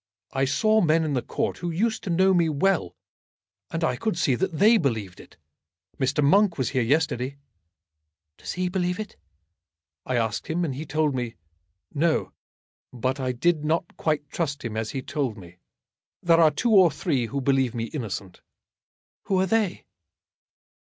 [0.33, 2.95] I saw men in the Court who used to know me well,
[3.69, 5.37] and I could see that they believed it.
[5.99, 6.23] Mr.
[6.23, 7.37] Monk was here yesterday."
[8.39, 9.15] "Does he believe it?"
[10.03, 11.35] "I asked him, and he told me
[11.93, 12.31] no.
[12.91, 15.57] But I did not quite trust him as he told me.
[16.23, 18.41] There are two or three who believe me innocent."
[19.25, 19.85] "Who are they?"